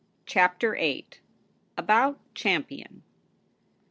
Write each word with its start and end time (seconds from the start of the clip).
CHAPTER 0.25 0.73
VIII. 0.73 1.05
'about 1.77 2.17
champion?' 2.33 3.03